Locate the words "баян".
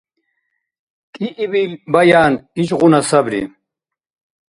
1.93-2.33